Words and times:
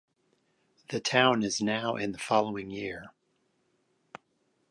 The 0.89 0.99
town 0.99 1.43
is 1.43 1.61
now 1.61 1.95
in 1.95 2.11
the 2.11 2.17
following 2.17 2.71
year. 2.71 3.11